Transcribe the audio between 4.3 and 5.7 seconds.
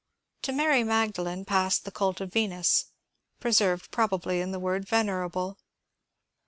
in the word venerable.